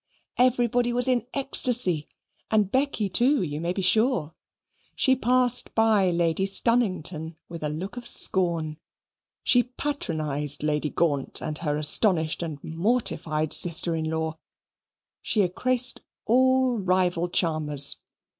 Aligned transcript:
Everybody 0.39 0.91
was 0.91 1.07
in 1.07 1.27
ecstacy; 1.31 2.07
and 2.49 2.71
Becky 2.71 3.07
too, 3.07 3.43
you 3.43 3.61
may 3.61 3.71
be 3.71 3.83
sure. 3.83 4.33
She 4.95 5.15
passed 5.15 5.75
by 5.75 6.09
Lady 6.09 6.47
Stunnington 6.47 7.35
with 7.47 7.61
a 7.61 7.69
look 7.69 7.97
of 7.97 8.07
scorn. 8.07 8.77
She 9.43 9.61
patronized 9.61 10.63
Lady 10.63 10.89
Gaunt 10.89 11.39
and 11.39 11.59
her 11.59 11.77
astonished 11.77 12.41
and 12.41 12.57
mortified 12.63 13.53
sister 13.53 13.95
in 13.95 14.09
law 14.09 14.39
she 15.21 15.43
ecrased 15.47 15.99
all 16.25 16.79
rival 16.79 17.29
charmers. 17.29 17.97